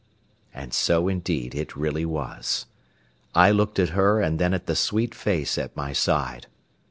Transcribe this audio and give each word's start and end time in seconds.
And 0.51 0.73
so, 0.73 1.07
indeed, 1.07 1.53
it 1.53 1.75
really 1.75 2.05
was. 2.05 2.65
I 3.35 3.51
looked 3.51 3.77
at 3.77 3.89
her 3.89 4.19
and 4.19 4.39
then 4.39 4.51
at 4.51 4.65
the 4.65 4.75
sweet 4.75 5.13
face 5.13 5.59
at 5.59 5.77
my 5.77 5.93
side. 5.93 6.47